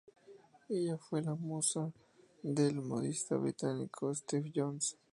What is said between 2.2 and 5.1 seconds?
del modista británico, Stephen Jones.